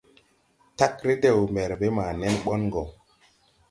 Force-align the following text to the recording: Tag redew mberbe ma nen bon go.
Tag 0.77 0.93
redew 1.05 1.39
mberbe 1.53 1.87
ma 1.95 2.05
nen 2.19 2.35
bon 2.45 2.63
go. 2.73 2.83